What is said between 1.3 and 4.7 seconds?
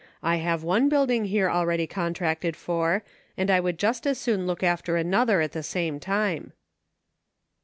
already contracted for, and I would just as soon look